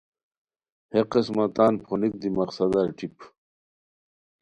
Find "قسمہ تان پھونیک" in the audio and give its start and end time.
1.11-2.13